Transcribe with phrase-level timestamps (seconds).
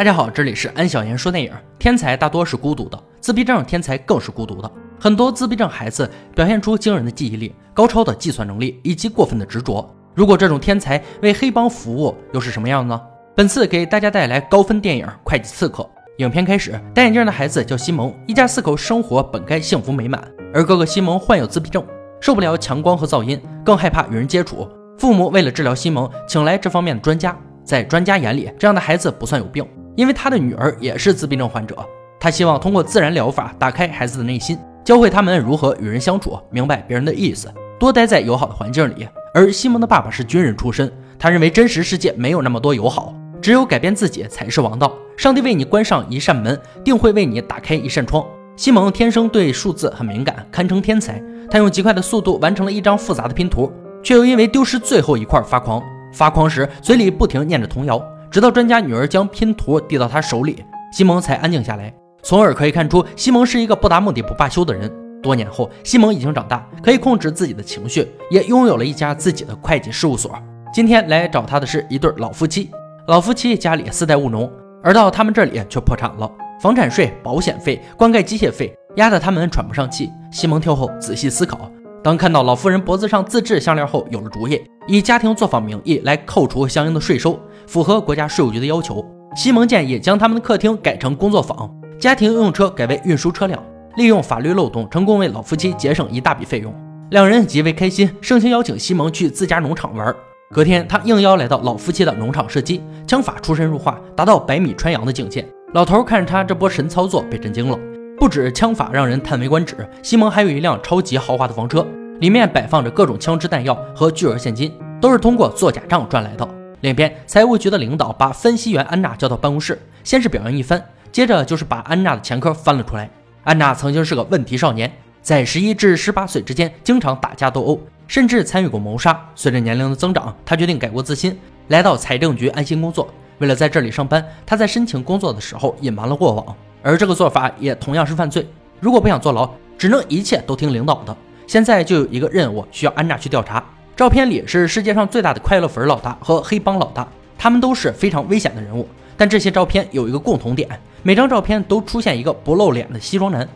[0.00, 1.52] 大家好，这里是安小言说电影。
[1.78, 4.72] 天才大多是孤独的，自闭症天才更是孤独的。
[4.98, 9.86] 很多自闭症孩子表现出惊人的记忆力、高超的计算能力以及过分的执着。
[10.14, 12.98] 如果这种天才为黑帮服务，又是什么样呢？
[13.36, 15.82] 本次给大家带来高分电影《会计刺客》。
[16.16, 21.84] 影片开始，戴眼镜的孩子叫西蒙，一家四口生活本该幸福美满，而哥哥西蒙患有自闭症，
[22.22, 24.66] 受不了强光和噪音，更害怕与人接触。
[24.96, 27.36] 父母为了治疗西蒙，请来这方面的专家。
[27.62, 29.62] 在专家眼里，这样的孩子不算有病。
[29.96, 31.76] 因为他的女儿也是自闭症患者，
[32.18, 39.08] 他希望通过自然疗法打开孩子的内心，教会他们如何与人相处，明白别人的意思，多待在友好的环境里。
[39.34, 44.92] 而西蒙的爸爸是军人出身，他认为真实世界没有那么多友好，只有改变自己才是王道。
[45.16, 48.24] 上帝为你关上一扇门，定会为你打开一扇窗。
[48.56, 51.22] 西蒙天生对数字很敏感，堪称天才。
[51.50, 53.72] 他用极快的速度完成了一张复杂的拼图，
[54.02, 55.82] 却又因为丢失最后一块发狂。
[56.12, 58.02] 发狂时嘴里不停念着童谣。
[58.30, 61.92] 直到专家女儿将拼图递到他手里，西蒙才安静下来。
[62.22, 64.90] 从而可以看出，西蒙是一个不达目的不罢休的人。
[65.20, 70.32] 多年后，西蒙已经长大，可以控制自己的情绪，也拥有了一家自己的会计事务所。
[70.72, 72.70] 今天来找他的是一对老夫妻，
[73.08, 74.50] 老夫妻家里四代务农，
[74.82, 76.30] 而到他们这里却破产了，
[76.62, 80.10] 房产税、保险费、灌溉机械费压得他们喘不上气。
[80.30, 81.70] 西蒙跳后仔细思考，
[82.02, 87.38] 当看到老妇人脖子上自制项链后，有了主意，以家庭作坊名义来扣除相应的税收。
[87.66, 89.04] 符合国家税务局的要求，
[89.36, 93.62] 西蒙建议将他们的客厅改成工作坊，家庭用车改为运输车辆，
[93.96, 96.74] 利用法律漏洞，成功为老夫妻节省一大笔费用。
[97.10, 100.14] 两人极为开心，盛情邀请西蒙去自家农场玩。
[100.52, 105.46] 隔天，他应邀来到老夫妻的农场射击，枪法出神入化，达到百米穿杨的境界。
[105.74, 107.78] 老头看着他这波神操作，被震惊了。
[108.20, 111.86] 不止枪法让人叹为观止，西蒙还有一辆超级豪华的房车，
[112.20, 116.46] 里面摆放着各种枪支弹药和巨额现金，都是通过做假账赚来的。
[116.82, 123.08] 另一边，财务局的领导把分析员安娜叫到办公室，先是表扬一番，接着就是把安娜的前科翻了出来。
[123.42, 129.18] 安娜曾经是个问题少年，在十一至十八岁之间经常打架斗殴，甚至参与过谋杀。
[129.34, 131.38] 随着年龄的增长，她决定改过自新，
[131.68, 133.08] 来到财政局安心工作。
[133.38, 138.46] 为了在这里上班，她在申请工作的时候隐瞒了过往，而这个做法也同样是犯罪。
[138.80, 141.16] 如果不想坐牢，只能一切都听领导的。
[141.46, 143.62] 现在就有一个任务需要安娜去调查。
[143.96, 148.88] 照片里是世界上最大的快乐粉老大和黑帮老大，他们都是非常危险的人物。
[149.16, 150.68] 但这些照片有一个共同点，
[151.02, 153.46] 每张照片都出现一个不露脸的西装男。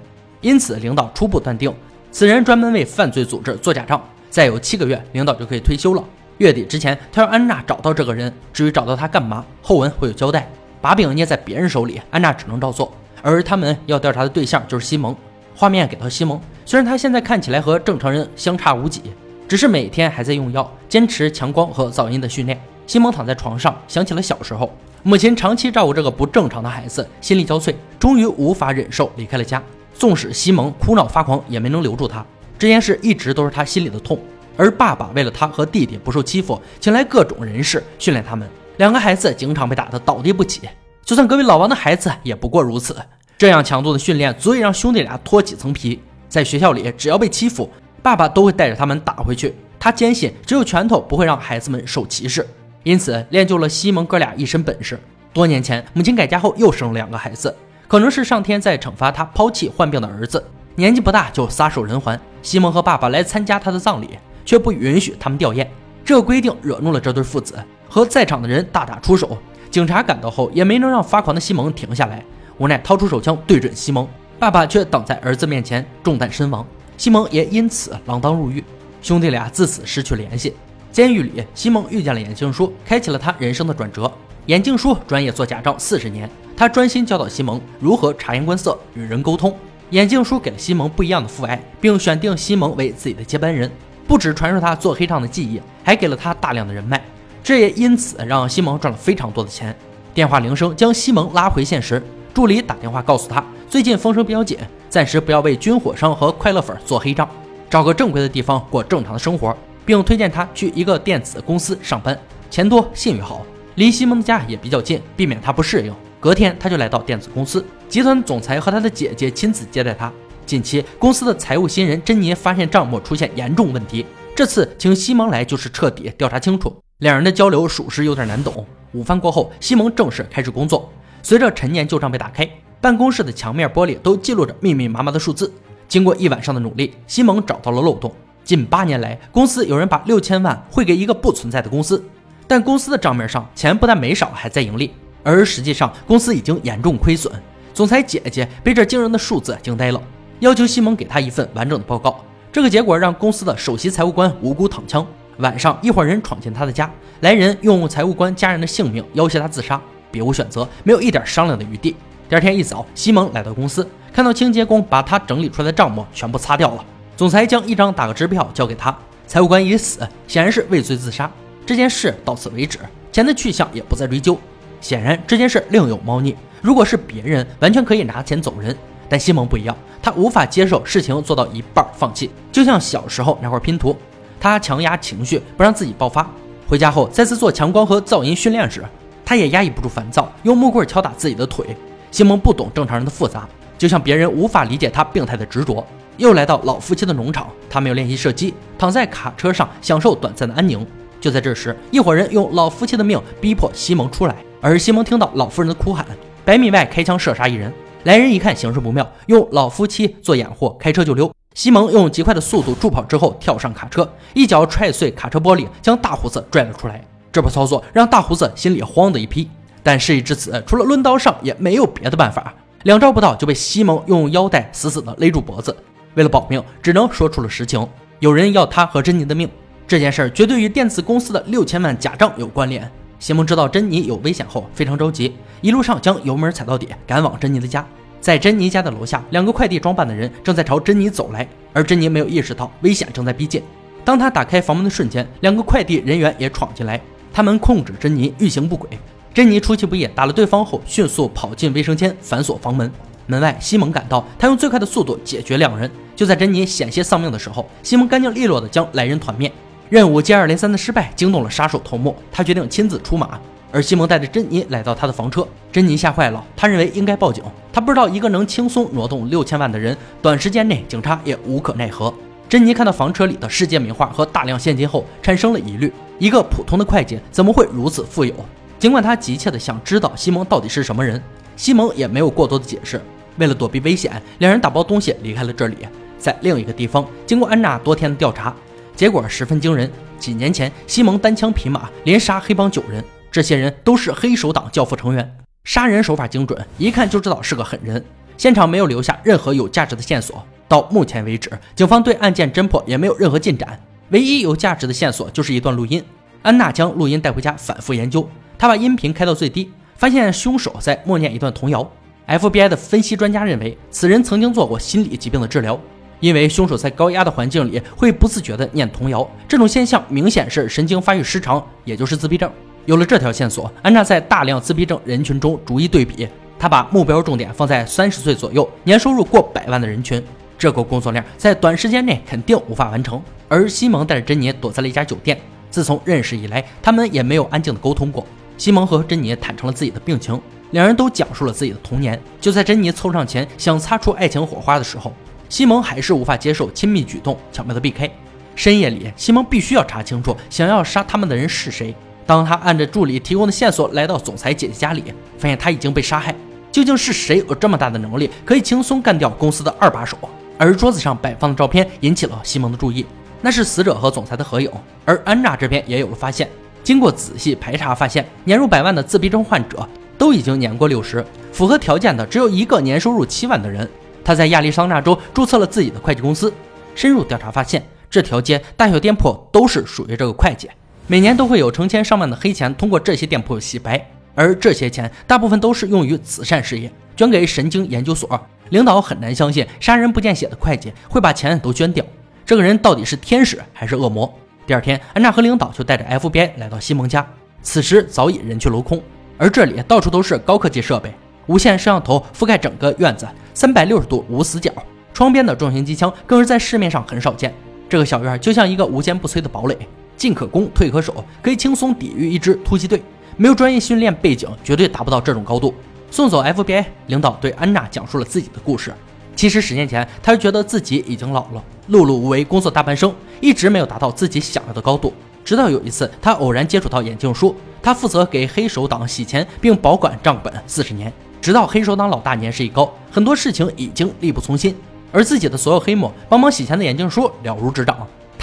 [0.43, 1.73] 因此，领导初步断定
[2.11, 4.03] 此人专门为犯罪组织做假账。
[4.29, 6.05] 再有七个月，领导就可以退休了。
[6.39, 8.31] 月底之前，他让安娜找到这个人。
[8.53, 10.51] 至于找到他干嘛，后文会有交代。
[10.83, 12.93] 把柄捏在别人手里，安娜只能照做。
[13.25, 15.17] 而他们要调查的对象就是西蒙。
[15.57, 19.01] 画面给到西蒙，虽然他现在看起来和正常人相差无几。
[19.49, 22.61] 只是每天还在用药，坚持强光和噪音的训练。
[22.87, 24.71] 西蒙躺在床上，想起了小时候，
[25.03, 29.62] 母亲长期照顾这个不正常的孩子，心力交瘁，终于无法忍受，离开了家。
[29.95, 32.25] 纵使西蒙哭闹发狂，也没能留住他。
[32.59, 34.19] 这件事一直都是他心里的痛。
[34.56, 38.49] 而爸爸为了他和弟弟不受欺负，请来各种人士训练他们。
[38.79, 40.69] 两个孩子经常被打得倒地不起，
[41.05, 42.97] 就算隔壁老王的孩子也不过如此。
[43.37, 46.01] 这样强度的训练足以让兄弟俩脱几层皮。
[46.29, 47.71] 在学校里，只要被欺负。
[48.03, 49.55] 爸爸都会带着他们打回去。
[49.79, 52.47] 他坚信只有拳头不会让孩子们受歧视，
[52.83, 54.99] 因此练就了西蒙哥俩一身本事。
[55.33, 57.55] 多年前，母亲改嫁后又生了两个孩子，
[57.89, 60.45] 可能是上天在惩罚他抛弃患病的儿子，
[60.75, 62.19] 年纪不大就撒手人寰。
[62.43, 65.67] 西蒙和爸爸来参加他的葬礼，却不允许他们吊唁。
[66.05, 67.55] 这规定惹怒了这对父子，
[67.89, 69.39] 和在场的人大打出手。
[69.75, 72.23] 警察赶到后也没能让发狂的西蒙停下来，
[72.59, 74.09] 无奈掏出手枪对准西蒙，
[74.39, 76.65] 爸爸却挡在儿子面前，中弹身亡。
[76.97, 78.62] 西蒙也因此锒铛入狱，
[79.03, 80.55] 兄弟俩自此失去联系。
[80.93, 84.09] 监狱里，西蒙遇见了眼镜叔，开启了他人生的转折。
[84.47, 89.53] 眼镜叔专业做假账四十年，他专心教导西蒙如何察言观色、与人沟通。
[89.91, 93.69] 眼镜叔给了西蒙不一样的父爱，并选定西蒙为自己的接班人，
[94.06, 97.05] 不止传授他做黑账的技艺，还给了他大量的人脉。
[97.44, 99.77] 这也因此让西蒙赚了非常多的钱。
[100.15, 104.56] 电话铃声将西蒙拉回现实，助理打电话告诉他，最近风声比较紧。
[104.88, 107.29] 暂时不要为军火商和快乐粉做黑账，
[107.69, 109.55] 找个正规的地方过正常的生活，
[109.85, 112.19] 并推荐他去一个电子公司上班，
[112.49, 113.44] 钱多信誉好，
[113.75, 115.94] 离西蒙的家也比较近，避免他不适应。
[116.20, 120.11] 隔天他就来到电子公司，集团总裁和他的姐姐亲自接待他。
[120.47, 126.84] 近期公司的财务新人珍妮发现账目出现严重问题，这次请西蒙来就是彻底调查清楚。
[126.99, 128.64] 两人的交流属实有点难懂。
[128.93, 130.88] 午饭过后，西蒙正式开始工作，
[131.25, 132.49] 随着陈年旧账被打开。
[132.81, 135.52] 办公室的墙面玻璃都记录着密密麻麻的数字。
[135.88, 138.12] 经过一晚上的努力，西蒙找到了漏洞。
[138.44, 142.05] 近八年来，公司有人把六千万汇给一个不存在的公司，
[142.46, 144.93] 但公司的账面上钱不但没少，还在盈利。
[145.25, 147.32] 而实际上公司已经严重亏损。
[147.73, 150.00] 总裁姐姐被这惊人的数字惊呆了，
[150.38, 152.25] 要求西蒙给她一份完整的报告。
[152.52, 155.05] 这个结果让公司的首席财务官无辜躺枪。
[155.39, 156.91] 晚上，一伙人闯进他的家，
[157.21, 161.97] 来人用财务官家人的性命要挟他自杀，别无选择，没有一点商量的余地。
[162.29, 166.85] 第二天一早，西蒙来到公司，看到清洁工把他整理出来的账目全部擦掉了。
[167.17, 168.97] 总裁将一张打个支票交给他，
[169.27, 171.31] 财务官已死，显然是畏罪自杀。
[171.67, 172.79] 这件事到此为止，
[173.11, 174.39] 钱的去向也不再追究。
[174.81, 176.37] 显然这件事另有猫腻。
[176.61, 178.77] 如果是别人，完全可以拿钱走人，
[179.09, 183.97] 但西蒙不一样，他无法接受事情做到一半放弃，就像小时候那块拼图，
[184.41, 186.29] 他强压情绪不让自己爆发。
[186.67, 188.83] 回家后再次做强光和噪音训练时，
[189.25, 191.77] 他也压抑不住烦躁，用木棍敲打自己的腿。
[192.11, 195.85] 西蒙不懂正常人的复杂，就像别人无法理解他病态的执着。
[196.17, 200.87] 又来到老夫妻的农场，他没有练习射击，躺在卡车上享受短暂的安宁。
[201.21, 206.07] 就在这时，一伙人用老夫妻的命逼迫西蒙出来，而西蒙听到老夫人的哭喊。
[206.45, 207.73] 百米外开枪射杀一人，
[208.05, 211.34] 来人一看形势不妙，用老夫妻做掩护，开车就溜。
[211.55, 217.01] 西蒙用极快的速度助跑之后，跳上卡车，一脚踹碎卡车玻璃，将大胡子拽了出来。
[217.33, 219.49] 这波操作让大胡子心里慌的一批，
[219.81, 222.53] 但事已至此，除了抡刀上也没有别的办法。
[222.83, 225.75] 两招不到就被西蒙用腰带死死的勒住脖子，
[226.15, 229.49] 为了保命，只能说出了实情：有人要他和珍妮的命。
[229.87, 232.91] 这件事儿绝对与电子公司的六千万假账有关联。
[233.21, 237.87] 西蒙知道珍妮有危险后，非常着急，一路上将油门踩到底，赶往珍妮的家。
[238.25, 243.62] 在珍妮家的楼下，两个快递装扮的人正在朝珍妮走来，而珍妮没有意识到危险正在逼近。
[244.03, 246.99] 当他打开房门的瞬间，两个快递人员也闯进来，
[247.35, 248.88] 他们控制珍妮欲行不轨。
[249.35, 252.91] 珍妮出其不意打了对方后，迅速跑进卫生间，反锁房门。
[253.26, 255.91] 门外，西蒙赶到，他用最快的速度解决两人。
[256.17, 259.53] 就在珍妮险些丧命的时候，西蒙干净利落地将来人团灭。
[259.91, 263.38] 任务接二连三的失败惊动了杀手头目，他决定亲自出马。
[263.75, 267.43] 而西蒙带着珍妮来到他的房车，珍妮吓坏了，他认为应该报警。
[267.73, 272.15] 他不知道一个能轻松挪动六千万的人，短时间内警察也无可奈何。
[272.49, 278.32] 珍妮看到房车里的世界名画和大量现金后，产生了疑虑：一个普通的会计怎么会如此富有？
[278.79, 281.21] 尽管他急切地想知道西蒙到底是什么人，
[281.56, 283.03] 西蒙也没有过多的解释。
[283.38, 285.79] 为了躲避危险，两人打包东西离开了这里。
[286.17, 288.55] 在另一个地方，经过安娜多天的调查。
[288.94, 289.91] 结果十分惊人。
[290.17, 293.05] 几年前，西蒙单枪匹马连杀黑帮九人，
[293.35, 298.01] 这些人都是黑手党教父成员，杀人手法精准，一看就知道是个狠人。
[298.37, 300.41] 现场没有留下任何有价值的线索。
[300.69, 303.77] 到目前为止，警方对案件侦破也没有任何进展。
[304.11, 306.01] 唯一有价值的线索就是一段录音。
[306.43, 308.25] 安娜将录音带回家反复研究，
[308.57, 311.91] 她把音频开到最低，发现凶手在默念一段童谣。
[312.29, 315.77] FBI 的分析专家认为，此人曾经做过心理疾病的治疗。
[316.21, 322.49] 因为凶手在高压的环境里会不自觉地念童谣，这种现象明显是神经发育失常，也就是自闭症。
[322.87, 326.29] 有了这条线索，安娜在大量自闭症人群中逐一对比，
[326.59, 330.23] 她把目标重点放在三十岁左右、年收入过百万的人群。
[330.59, 333.23] 这个工作量在短时间内肯定无法完成。
[333.49, 335.41] 而西蒙带着珍妮躲在了一家酒店，
[335.71, 338.27] 自从认识以来，他们也没有安静的沟通过。
[338.59, 340.39] 西蒙和珍妮坦诚了自己的病情，
[340.73, 342.21] 两人都讲述了自己的童年。
[342.41, 345.11] 就在珍妮凑上前想擦出爱情火花的时候。
[345.49, 348.11] 西蒙还是无法接受亲密举动，巧妙的避开。
[348.55, 351.95] 深夜里，西蒙必须要查清楚想要杀他们的人是谁。
[352.26, 355.05] 当他按着助理提供的线索来到总裁姐姐家里，
[355.38, 356.35] 发现他已经被杀害。
[356.73, 360.16] 究竟是谁有这么大的能力，可以轻松干掉公司的二把手？
[360.59, 363.07] 而桌子上摆放的照片引起了西蒙的注意，
[363.40, 364.71] 那是死者和总裁的合影。
[365.04, 366.49] 而安娜这边也有了发现，
[366.83, 369.88] 经过仔细排查，发现年入百万的自闭症患者
[370.19, 373.88] 都已经年过六十，符合条件的只有一个年收入七万的人。
[374.25, 376.52] 他在亚利桑那州注册了自己的会计公司。
[376.95, 380.69] 深入调查发现，这条街大小店铺都是属于这个会计。
[381.06, 384.02] 每年都会有成千上万的黑钱通过这些店铺洗白，
[384.34, 388.40] 而这些钱大部分都是用于慈善事业，捐给神经研究所。
[388.70, 392.02] 领导很难相信杀人不见血的会计会把钱都捐掉。
[392.46, 394.32] 这个人到底是天使还是恶魔？
[394.66, 397.26] 第二天，安娜和领导就带着 FBI 来到西蒙家，
[397.61, 399.02] 此时早已人去楼空，
[399.37, 401.12] 而这里到处都是高科技设备。
[401.46, 404.73] 无线摄像头覆盖整个院子，三百六十度无死角。
[405.12, 407.52] 窗边的重型机枪更是在市面上很少见。
[407.90, 409.76] 这个小院就像一个无坚不摧的堡垒，
[410.25, 413.02] 进可攻，退可守，可以轻松抵御一支突击队。
[413.37, 415.75] 没有专业训练背景，绝对达不到这种高度。
[416.11, 418.90] 送走 FBI 领导，对安娜讲述了自己的故事。
[419.37, 425.12] 其实十年前，他就觉得自己已经老了，碌碌无为，工作大半生，一直没有达到自己想要的高度。
[425.45, 431.12] 直到有一次，他偶然接触到眼镜叔，他负责给黑手党洗钱并保管账本四十年。
[431.43, 434.75] 直到黑手党老大年事已高，很多事情已经力不从心，
[435.12, 437.95] 而自己的所有黑幕帮忙洗钱的眼镜叔了如指掌。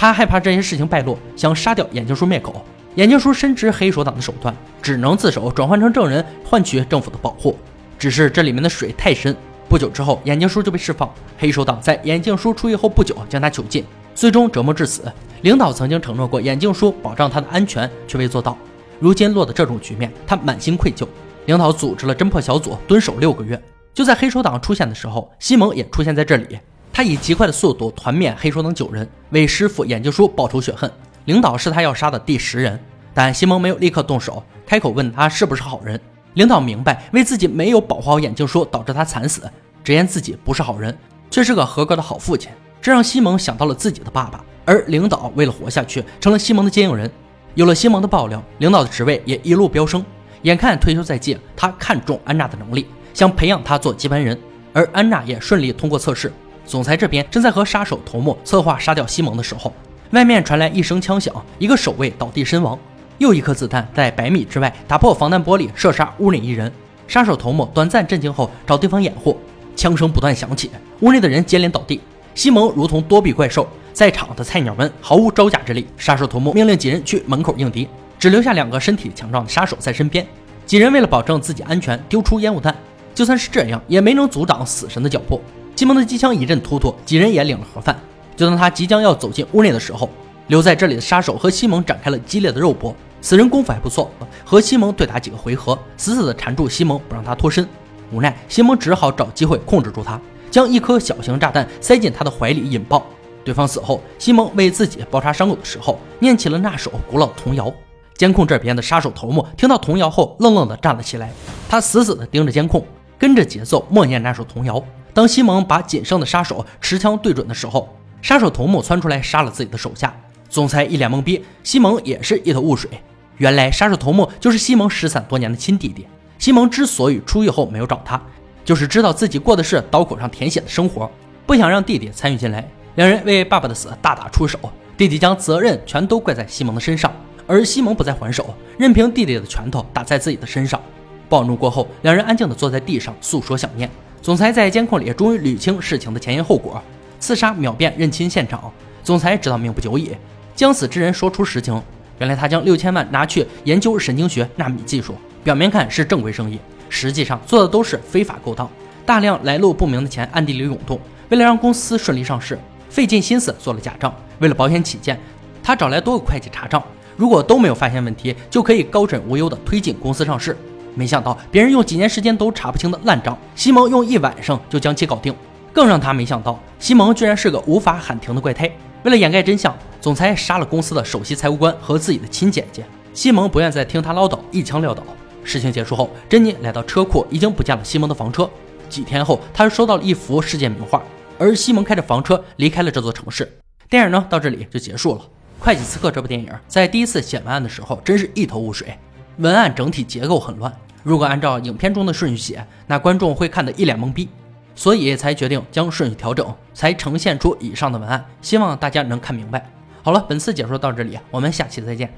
[0.02, 2.60] 他害怕这些事情败露，想杀掉眼镜叔灭口。
[2.96, 7.56] 眼镜叔深知黑手党的手段，只能自首转换成证人，换取政府的保护。
[8.00, 9.32] 只是这里面的水太深。
[9.68, 11.08] 不久之后，眼镜叔就被释放。
[11.38, 15.04] 黑手党在眼镜叔出狱后不久将他囚禁，最终折磨致死。
[15.42, 18.58] 领导曾经承诺过眼镜叔保障他的安全，却未做到。
[18.98, 21.06] 如今落得这种局面，他满心愧疚。
[21.46, 23.62] 领导组织了侦破小组，蹲守六个月。
[23.94, 26.58] 就在黑手党出现的时候，西蒙也出现在这里。
[26.92, 30.90] 他以极快的速度团灭黑手党九人，为师傅眼镜叔报仇雪恨。
[31.24, 32.78] 领导是他要杀的第十人，
[33.14, 35.98] 但西蒙没有立刻动手，开口问他是不是好人。
[36.34, 39.42] 领导明白，为自己没有保护好眼镜叔，导致他惨死，
[39.82, 40.96] 直言自己不是好人，
[41.30, 42.50] 却是个合格的好父亲。
[42.80, 47.10] 这让西蒙想到了自己的爸爸，而领导为了活下去，成了西蒙的接应人。
[47.54, 50.04] 有了西蒙的爆料，领导的职位也一路飙升。
[50.42, 54.36] 眼看退休在即，他看中安娜的能力，想培养她做接班人，
[54.72, 56.32] 而安娜也顺利通过测试。
[56.64, 59.72] 总裁这边正在和杀手头目策划杀掉西蒙的时候，
[60.10, 62.78] 外面传来一声枪响，一个守卫倒地身亡。
[63.18, 66.72] 又一颗子弹在百米之外打破防弹玻璃，射杀屋内一人。
[67.06, 69.38] 杀手头目短暂震惊后找地方掩护，
[69.76, 72.00] 枪声不断响起，屋内的人接连倒地。
[72.34, 75.86] 西蒙如同多臂怪兽，在场的菜鸟们毫无招架之力。
[75.96, 77.86] 杀手头目命令几人去门口应敌，
[78.18, 80.26] 只留下两个身体强壮的杀手在身边。
[80.64, 82.74] 几人为了保证自己安全，丢出烟雾弹。
[83.14, 85.40] 就算是这样，也没能阻挡死神的脚步。
[85.74, 87.98] 西蒙的机枪一阵突突，几人也领了盒饭。
[88.36, 90.08] 就当他即将要走进屋内的时候，
[90.46, 92.94] 留在这里的杀手和西蒙展开了激烈的肉搏。
[93.20, 94.10] 此人功夫还不错，
[94.44, 97.66] 和西蒙对打几个回合，死死地缠住西蒙，不让他脱身。
[98.12, 103.04] 无奈，西蒙只好找机会控制住他，将一颗小型炸弹塞进他的怀里引爆。
[103.44, 107.72] 对方死后，西蒙为自己包扎伤口的时候，念起了那首古老童谣。
[108.14, 111.32] 监控这边的杀手头目听到童谣后，愣愣地站了起来，
[111.68, 112.84] 他死死地盯着监控，
[113.18, 114.82] 跟着节奏默念那首童谣。
[115.14, 120.14] 当西蒙把仅剩的杀手持枪对准的时候，杀手头目窜出来杀了自己的手下。
[120.48, 122.90] 总裁一脸懵逼，西蒙也是一头雾水。
[123.38, 126.06] 原来杀手头目就是西蒙失散多年的亲弟弟。
[126.38, 128.20] 西蒙之所以出狱后没有找他，
[128.64, 131.10] 就是知道自己过的是刀口上舔血的生活，
[131.46, 132.68] 不想让弟弟参与进来。
[132.96, 134.58] 两人为爸爸的死大打出手，
[134.96, 137.10] 弟弟将责任全都怪在西蒙的身上，
[137.46, 140.80] 而西蒙不再还手，任凭弟弟的拳头打在自己的身上。
[141.28, 143.88] 暴怒过后，两人安静地坐在地上诉说想念。
[144.22, 146.80] 总裁在监控里终于捋清事情的前因后果，
[147.18, 148.72] 刺杀秒变认亲现场。
[149.02, 150.12] 总裁知道命不久矣，
[150.54, 151.82] 将死之人说出实情。
[152.20, 156.56] 原来他将六千万拿去研究神经学纳米技术，表面看是正规生意，
[156.88, 158.70] 实际上做的都是非法勾当。
[159.04, 162.56] 大量来路不明的钱暗地里涌动，为了让公司顺利上市，
[162.88, 164.14] 费尽心思做了假账。
[164.38, 165.18] 为了保险起见，
[165.64, 166.80] 他找来多个会计查账，
[167.16, 170.56] 如果都没有发现问题，就可以高枕无忧地推进公司上市。
[170.94, 175.34] 没想到别人用几年时间都查不清的烂账，西蒙用一晚上就将其搞定。
[175.72, 178.70] 更让他没想到，西蒙居然是个无法喊停的怪胎。
[179.04, 182.84] 为了掩盖真相，总裁杀了公司的首席财务官和自己的亲姐姐。
[183.14, 185.02] 西蒙不愿再听他唠叨，一枪撂倒。
[185.42, 188.48] 事情结束后，珍妮来到车库，已经不见了西蒙的房车。
[188.88, 191.02] 几天后，他又收到了一幅世界名画，
[191.38, 193.50] 而西蒙开着房车离开了这座城市。
[193.88, 195.20] 电影呢，到这里就结束了。
[195.64, 198.96] 《会计刺客》这部电影在第一次写文案的时候，真是一头雾水，
[199.42, 200.72] 文案整体结构很乱。
[201.02, 204.28] 如果按照影片中的顺序写，那观众会看得一脸懵逼。
[204.76, 208.24] 所以才决定将顺序调整，才呈现出以上的文案。
[208.40, 209.68] 希望大家能看明白。
[210.02, 212.12] 好了，本次解说到这里，我们下期再见。